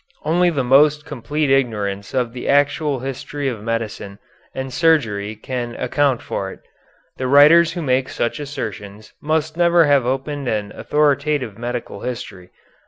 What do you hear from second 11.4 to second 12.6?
medical history.